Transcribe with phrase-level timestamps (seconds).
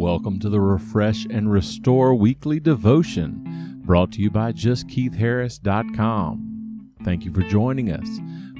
[0.00, 6.90] Welcome to the Refresh and Restore Weekly Devotion, brought to you by JustKeithHarris.com.
[7.04, 8.08] Thank you for joining us.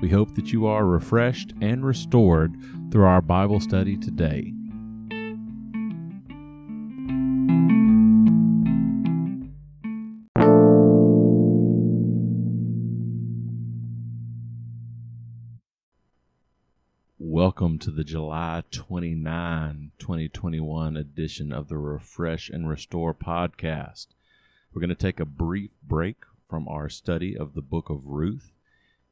[0.02, 2.54] We hope that you are refreshed and restored
[2.92, 4.52] through our Bible study today.
[17.22, 24.06] Welcome to the July 29, 2021 edition of the Refresh and Restore podcast.
[24.72, 26.16] We're going to take a brief break
[26.48, 28.52] from our study of the book of Ruth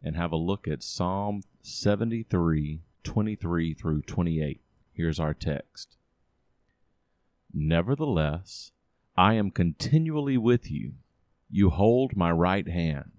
[0.02, 4.62] and have a look at Psalm 73, 23 through 28.
[4.94, 5.98] Here's our text
[7.52, 8.72] Nevertheless,
[9.18, 10.94] I am continually with you.
[11.50, 13.12] You hold my right hand.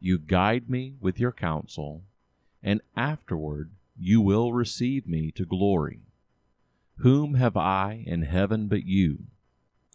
[0.00, 2.02] You guide me with your counsel,
[2.62, 6.00] and afterward you will receive me to glory.
[6.96, 9.26] Whom have I in heaven but you?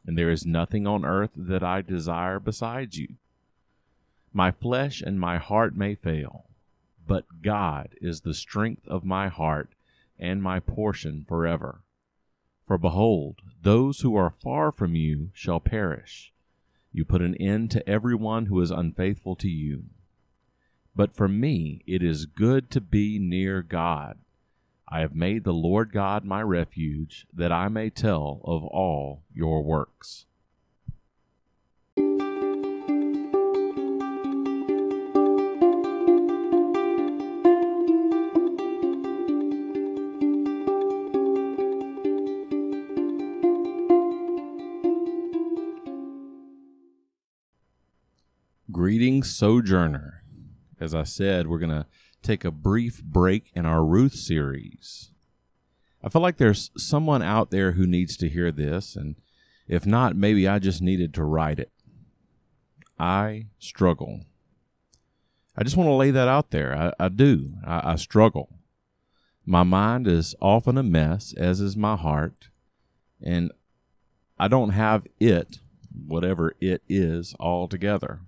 [0.05, 3.15] And there is nothing on earth that I desire besides you.
[4.33, 6.45] My flesh and my heart may fail,
[7.07, 9.73] but God is the strength of my heart
[10.19, 11.81] and my portion forever.
[12.65, 16.33] For behold, those who are far from you shall perish.
[16.91, 19.85] You put an end to every one who is unfaithful to you.
[20.97, 24.17] But for me it is good to be near God.
[24.89, 29.63] I have made the Lord God my refuge, that I may tell of all your
[29.63, 30.25] works.
[48.71, 50.16] Greetings, Sojourner.
[50.79, 51.85] As I said, we're going to
[52.21, 55.11] take a brief break in our Ruth series.
[56.03, 59.15] I feel like there's someone out there who needs to hear this, and
[59.67, 61.71] if not, maybe I just needed to write it.
[62.99, 64.21] I struggle.
[65.55, 66.75] I just want to lay that out there.
[66.99, 67.53] I, I do.
[67.65, 68.49] I, I struggle.
[69.45, 72.49] My mind is often a mess, as is my heart,
[73.21, 73.51] and
[74.37, 75.59] I don't have it,
[76.05, 78.19] whatever it is, all together.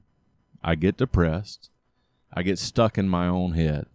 [0.63, 1.69] I get depressed.
[2.33, 3.87] I get stuck in my own head.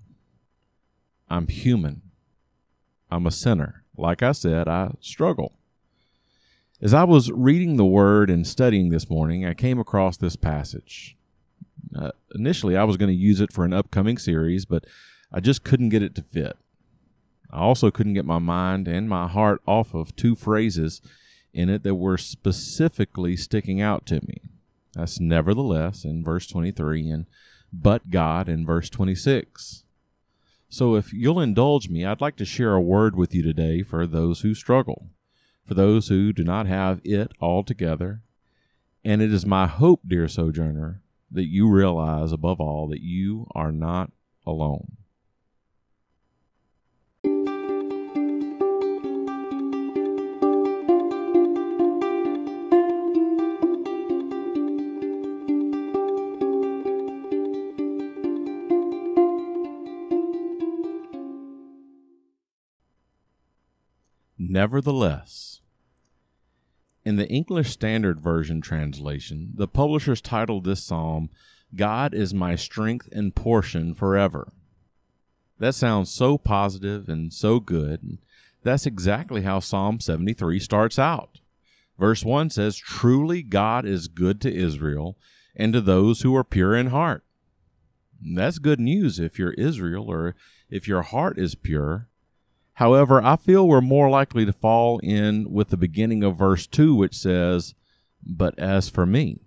[1.29, 2.03] I'm human.
[3.11, 3.85] I'm a sinner.
[3.97, 5.53] Like I said, I struggle.
[6.81, 11.17] As I was reading the Word and studying this morning, I came across this passage.
[11.97, 14.85] Uh, initially, I was going to use it for an upcoming series, but
[15.33, 16.57] I just couldn't get it to fit.
[17.51, 21.01] I also couldn't get my mind and my heart off of two phrases
[21.53, 24.43] in it that were specifically sticking out to me.
[24.95, 27.27] That's nevertheless in verse 23 and
[27.83, 29.83] but God in verse 26.
[30.69, 34.07] So, if you'll indulge me, I'd like to share a word with you today for
[34.07, 35.09] those who struggle,
[35.67, 38.23] for those who do not have it all together.
[39.05, 43.71] And it is my hope, dear sojourner, that you realize above all that you are
[43.71, 44.11] not
[44.47, 44.97] alone.
[64.55, 65.63] Nevertheless,
[67.05, 71.29] in the English Standard Version translation, the publishers titled this psalm,
[71.75, 74.53] God is my strength and portion forever.
[75.59, 78.19] That sounds so positive and so good.
[78.63, 81.41] That's exactly how Psalm 73 starts out.
[81.99, 85.19] Verse 1 says, Truly God is good to Israel
[85.57, 87.25] and to those who are pure in heart.
[88.23, 90.37] That's good news if you're Israel or
[90.71, 92.07] if your heart is pure
[92.75, 96.95] However, I feel we're more likely to fall in with the beginning of verse 2,
[96.95, 97.75] which says,
[98.27, 99.41] But as for me.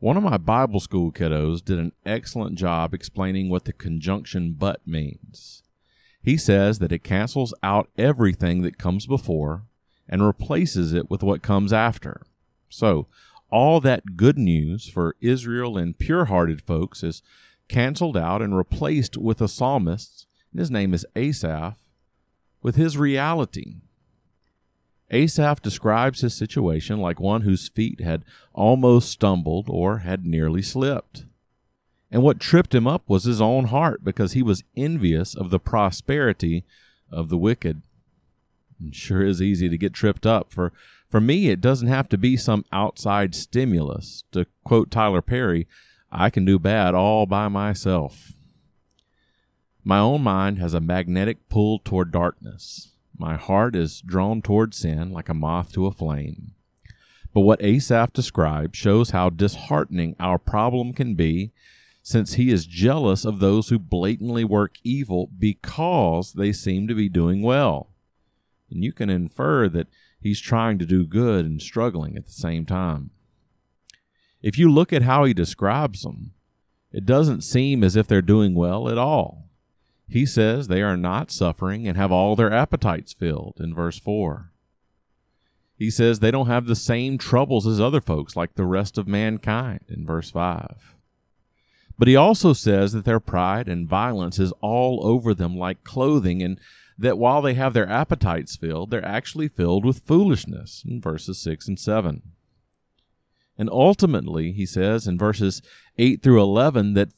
[0.00, 4.86] One of my Bible school kiddos did an excellent job explaining what the conjunction but
[4.86, 5.62] means.
[6.20, 9.62] He says that it cancels out everything that comes before
[10.08, 12.22] and replaces it with what comes after.
[12.68, 13.06] So,
[13.50, 17.22] all that good news for Israel and pure hearted folks is
[17.68, 20.26] canceled out and replaced with a psalmist.
[20.50, 21.76] And his name is Asaph
[22.64, 23.76] with his reality.
[25.10, 28.24] Asaph describes his situation like one whose feet had
[28.54, 31.26] almost stumbled or had nearly slipped.
[32.10, 35.58] And what tripped him up was his own heart because he was envious of the
[35.58, 36.64] prosperity
[37.12, 37.82] of the wicked.
[38.82, 40.50] It sure is easy to get tripped up.
[40.50, 40.72] For,
[41.10, 44.24] for me, it doesn't have to be some outside stimulus.
[44.32, 45.68] To quote Tyler Perry,
[46.10, 48.32] I can do bad all by myself.
[49.86, 52.92] My own mind has a magnetic pull toward darkness.
[53.18, 56.52] My heart is drawn toward sin like a moth to a flame.
[57.34, 61.52] But what Asaph describes shows how disheartening our problem can be
[62.02, 67.10] since he is jealous of those who blatantly work evil because they seem to be
[67.10, 67.90] doing well.
[68.70, 69.88] And you can infer that
[70.18, 73.10] he's trying to do good and struggling at the same time.
[74.40, 76.32] If you look at how he describes them,
[76.90, 79.43] it doesn't seem as if they're doing well at all.
[80.08, 84.50] He says they are not suffering and have all their appetites filled in verse 4.
[85.76, 89.08] He says they don't have the same troubles as other folks like the rest of
[89.08, 90.94] mankind in verse 5.
[91.98, 96.42] But he also says that their pride and violence is all over them like clothing,
[96.42, 96.58] and
[96.98, 101.68] that while they have their appetites filled, they're actually filled with foolishness in verses 6
[101.68, 102.22] and 7.
[103.56, 105.62] And ultimately, he says in verses
[105.96, 107.10] 8 through 11 that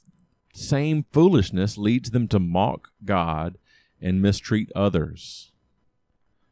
[0.56, 3.58] same foolishness leads them to mock God
[4.00, 5.53] and mistreat others.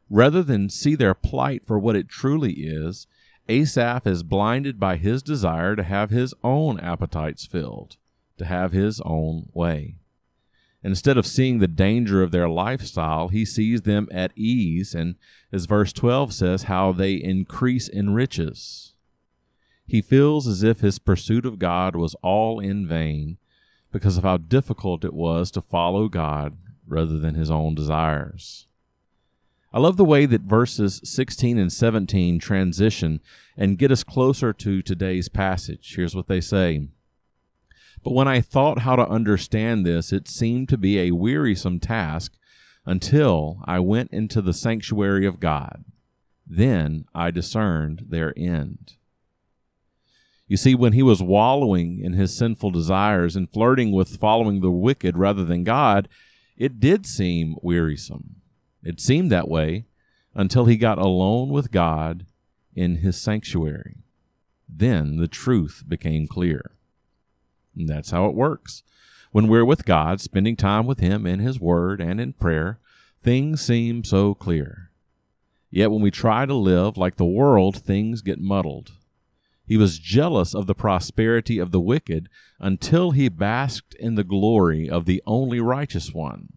[0.09, 3.07] Rather than see their plight for what it truly is,
[3.47, 7.97] Asaph is blinded by his desire to have his own appetites filled,
[8.37, 9.95] to have his own way.
[10.83, 15.15] Instead of seeing the danger of their lifestyle, he sees them at ease, and
[15.51, 18.93] as verse 12 says, how they increase in riches.
[19.87, 23.37] He feels as if his pursuit of God was all in vain
[23.95, 28.67] because of how difficult it was to follow God rather than his own desires.
[29.71, 33.21] I love the way that verses 16 and 17 transition
[33.55, 35.93] and get us closer to today's passage.
[35.95, 36.89] Here's what they say.
[38.03, 42.33] But when I thought how to understand this, it seemed to be a wearisome task
[42.85, 45.85] until I went into the sanctuary of God.
[46.45, 48.95] Then I discerned their end.
[50.47, 54.71] You see, when he was wallowing in his sinful desires and flirting with following the
[54.71, 56.07] wicked rather than God,
[56.55, 58.35] it did seem wearisome.
[58.83, 59.85] It seemed that way
[60.35, 62.25] until he got alone with God
[62.75, 63.97] in his sanctuary.
[64.69, 66.71] Then the truth became clear.
[67.75, 68.83] And that's how it works.
[69.31, 72.79] When we're with God, spending time with Him in His Word and in prayer,
[73.21, 74.91] things seem so clear.
[75.69, 78.93] Yet when we try to live like the world, things get muddled.
[79.67, 82.29] He was jealous of the prosperity of the wicked
[82.59, 86.49] until he basked in the glory of the only righteous one.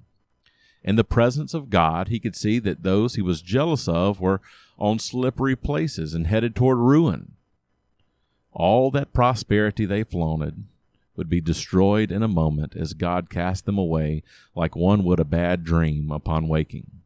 [0.85, 4.41] In the presence of God, he could see that those he was jealous of were
[4.79, 7.33] on slippery places and headed toward ruin.
[8.53, 10.65] All that prosperity they flaunted
[11.17, 14.23] would be destroyed in a moment as God cast them away
[14.55, 16.98] like one would a bad dream upon waking.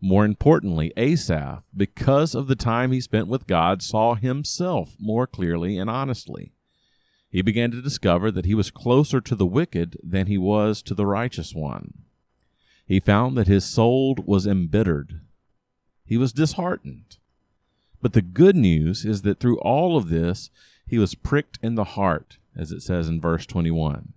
[0.00, 5.76] More importantly, Asaph, because of the time he spent with God, saw himself more clearly
[5.76, 6.52] and honestly.
[7.30, 10.94] He began to discover that he was closer to the wicked than he was to
[10.94, 11.94] the righteous one.
[12.86, 15.20] He found that his soul was embittered.
[16.04, 17.18] He was disheartened.
[18.00, 20.48] But the good news is that through all of this,
[20.86, 24.14] he was pricked in the heart, as it says in verse 21.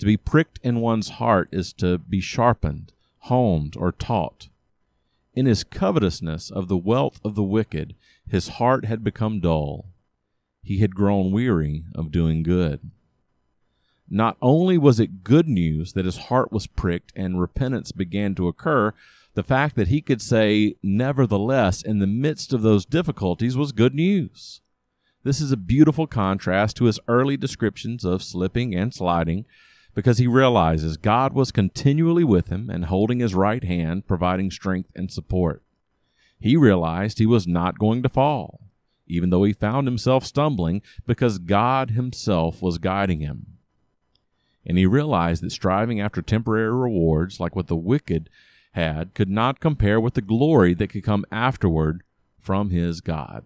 [0.00, 4.48] To be pricked in one's heart is to be sharpened, honed, or taught.
[5.36, 7.94] In his covetousness of the wealth of the wicked,
[8.26, 9.84] his heart had become dull.
[10.62, 12.90] He had grown weary of doing good.
[14.08, 18.48] Not only was it good news that his heart was pricked and repentance began to
[18.48, 18.94] occur,
[19.34, 23.94] the fact that he could say, nevertheless, in the midst of those difficulties was good
[23.94, 24.62] news.
[25.22, 29.44] This is a beautiful contrast to his early descriptions of slipping and sliding,
[29.96, 34.90] because he realizes God was continually with him and holding his right hand, providing strength
[34.94, 35.62] and support.
[36.38, 38.60] He realized he was not going to fall,
[39.06, 43.46] even though he found himself stumbling, because God himself was guiding him.
[44.66, 48.28] And he realized that striving after temporary rewards, like what the wicked
[48.72, 52.02] had, could not compare with the glory that could come afterward
[52.38, 53.44] from his God.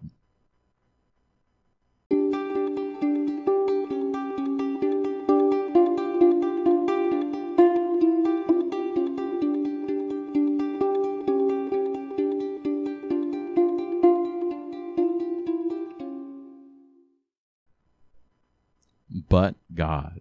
[19.31, 20.19] But God.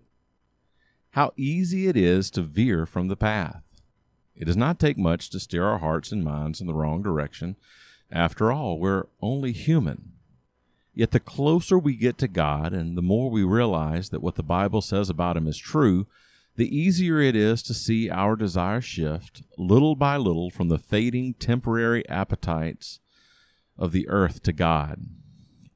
[1.11, 3.65] How easy it is to veer from the path.
[4.37, 7.57] It does not take much to steer our hearts and minds in the wrong direction.
[8.13, 10.13] After all, we're only human.
[10.95, 14.45] Yet the closer we get to God and the more we realize that what the
[14.45, 16.07] Bible says about Him is true,
[16.55, 21.35] the easier it is to see our desires shift little by little from the fading
[21.35, 23.01] temporary appetites
[23.77, 25.05] of the earth to God.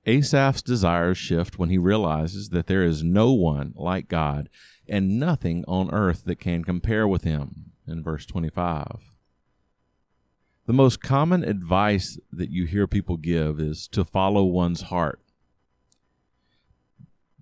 [0.07, 4.49] Asaph's desires shift when he realizes that there is no one like God
[4.87, 9.15] and nothing on earth that can compare with him in verse 25.
[10.67, 15.21] The most common advice that you hear people give is to follow one's heart.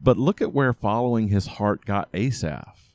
[0.01, 2.95] But look at where following his heart got Asaph.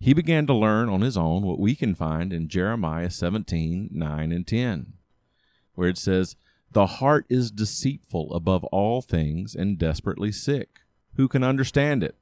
[0.00, 4.32] He began to learn on his own what we can find in Jeremiah 17 9
[4.32, 4.94] and 10,
[5.74, 6.34] where it says,
[6.72, 10.80] The heart is deceitful above all things and desperately sick.
[11.16, 12.14] Who can understand it?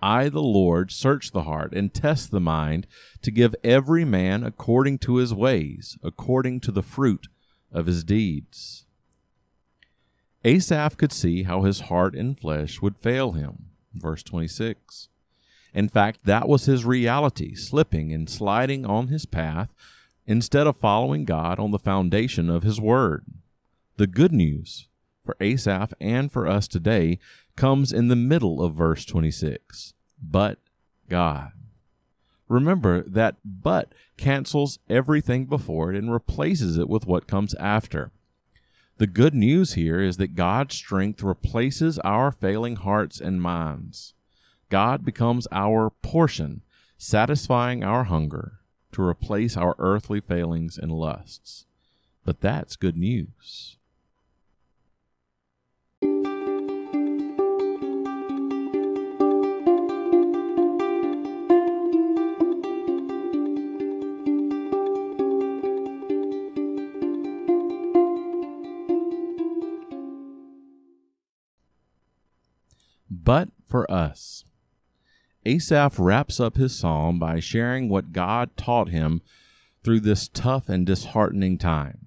[0.00, 2.88] I, the Lord, search the heart and test the mind
[3.22, 7.28] to give every man according to his ways, according to the fruit
[7.72, 8.84] of his deeds.
[10.44, 13.66] Asaph could see how his heart and flesh would fail him.
[13.94, 15.08] Verse 26.
[15.72, 19.72] In fact, that was his reality, slipping and sliding on his path
[20.26, 23.24] instead of following God on the foundation of his word.
[23.98, 24.88] The good news
[25.24, 27.18] for Asaph and for us today
[27.56, 29.94] comes in the middle of verse 26.
[30.22, 30.58] But
[31.08, 31.52] God.
[32.46, 38.12] Remember that but cancels everything before it and replaces it with what comes after.
[38.98, 44.12] The good news here is that God's strength replaces our failing hearts and minds.
[44.68, 46.60] God becomes our portion,
[46.98, 48.58] satisfying our hunger
[48.92, 51.64] to replace our earthly failings and lusts.
[52.26, 53.78] But that's good news.
[73.26, 74.44] But for us.
[75.44, 79.20] Asaph wraps up his psalm by sharing what God taught him
[79.84, 82.06] through this tough and disheartening time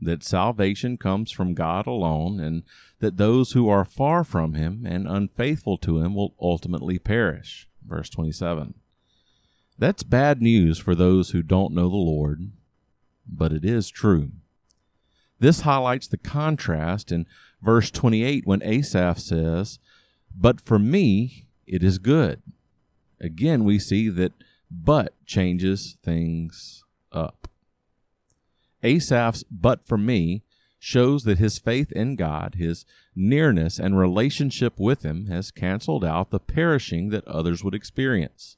[0.00, 2.62] that salvation comes from God alone, and
[3.00, 7.68] that those who are far from him and unfaithful to him will ultimately perish.
[7.84, 8.74] Verse 27.
[9.78, 12.52] That's bad news for those who don't know the Lord,
[13.26, 14.30] but it is true.
[15.40, 17.26] This highlights the contrast in
[17.62, 19.78] verse 28 when Asaph says,
[20.34, 22.42] but for me, it is good.
[23.20, 24.32] Again, we see that
[24.70, 27.48] but changes things up.
[28.82, 30.42] Asaph's but for me
[30.78, 36.30] shows that his faith in God, his nearness and relationship with him has canceled out
[36.30, 38.56] the perishing that others would experience.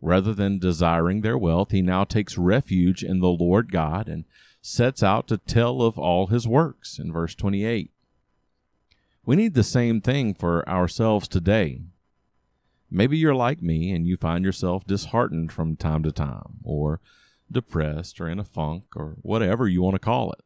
[0.00, 4.24] Rather than desiring their wealth, he now takes refuge in the Lord God and
[4.62, 7.90] sets out to tell of all his works in verse 28.
[9.30, 11.82] We need the same thing for ourselves today.
[12.90, 17.00] Maybe you're like me and you find yourself disheartened from time to time, or
[17.48, 20.40] depressed, or in a funk, or whatever you want to call it.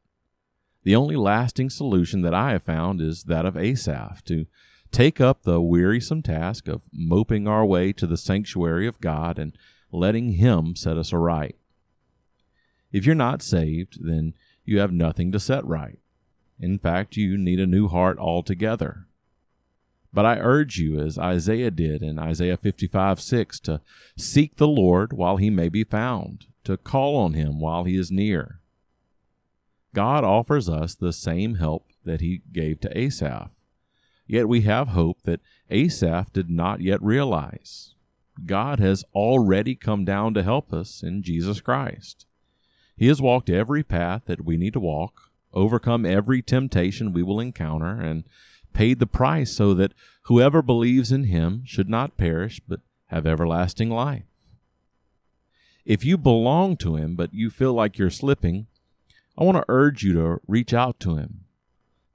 [0.82, 4.44] The only lasting solution that I have found is that of Asaph to
[4.92, 9.56] take up the wearisome task of moping our way to the sanctuary of God and
[9.92, 11.56] letting Him set us aright.
[12.92, 14.34] If you're not saved, then
[14.66, 16.00] you have nothing to set right.
[16.58, 19.06] In fact, you need a new heart altogether.
[20.12, 23.80] But I urge you, as Isaiah did in Isaiah 55 6, to
[24.16, 28.12] seek the Lord while he may be found, to call on him while he is
[28.12, 28.60] near.
[29.92, 33.50] God offers us the same help that he gave to Asaph.
[34.26, 37.94] Yet we have hope that Asaph did not yet realize.
[38.46, 42.26] God has already come down to help us in Jesus Christ.
[42.96, 47.40] He has walked every path that we need to walk, overcome every temptation we will
[47.40, 48.24] encounter, and
[48.72, 53.88] paid the price so that whoever believes in him should not perish, but have everlasting
[53.88, 54.24] life.
[55.84, 58.66] If you belong to him, but you feel like you're slipping,
[59.38, 61.44] I want to urge you to reach out to him,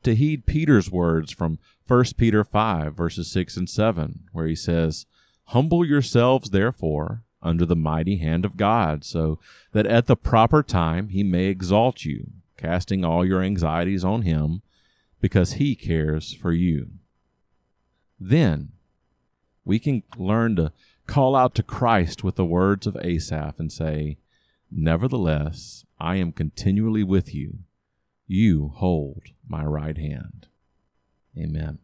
[0.04, 5.06] to heed Peter's words from 1 Peter 5, verses 6 and 7, where he says,
[5.46, 9.40] Humble yourselves, therefore, under the mighty hand of God, so
[9.72, 14.62] that at the proper time he may exalt you casting all your anxieties on Him
[15.22, 16.90] because He cares for you.
[18.20, 18.74] Then
[19.64, 20.74] we can learn to
[21.08, 24.18] call out to Christ with the words of Asaph and say,
[24.72, 27.60] Nevertheless, I am continually with you.
[28.28, 30.48] You hold my right hand.
[31.38, 31.80] Amen.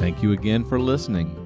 [0.00, 1.36] Thank you again for listening.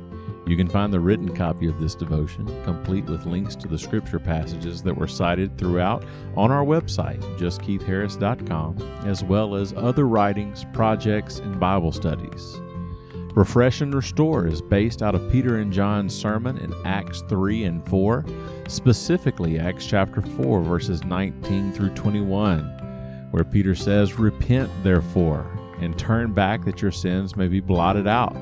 [0.47, 4.21] You can find the written copy of this devotion, complete with links to the scripture
[4.21, 6.05] passages that were cited throughout,
[6.37, 12.61] on our website, justkeithharris.com, as well as other writings, projects, and Bible studies.
[13.35, 17.85] Refresh and Restore is based out of Peter and John's sermon in Acts 3 and
[17.89, 18.25] 4,
[18.69, 22.71] specifically Acts chapter 4, verses 19 through 21
[23.35, 25.45] where Peter says, Repent, therefore,
[25.85, 28.37] and turn back that your sins may be blotted out,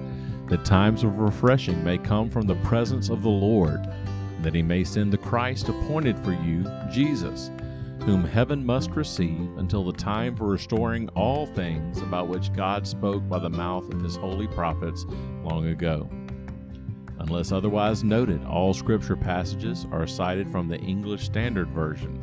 [0.49, 3.81] that times of refreshing may come from the presence of the Lord,
[4.41, 7.51] that he may send the Christ appointed for you, Jesus,
[8.03, 13.29] whom heaven must receive until the time for restoring all things about which God spoke
[13.29, 15.07] by the mouth of his holy prophets
[15.45, 16.09] long ago.
[17.19, 22.19] Unless otherwise noted, all scripture passages are cited from the English Standard Version.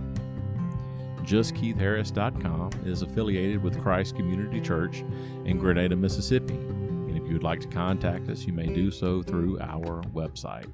[1.30, 5.04] JustKeithHarris.com is affiliated with Christ Community Church
[5.46, 6.56] in Grenada, Mississippi.
[6.56, 10.72] And if you would like to contact us, you may do so through our website.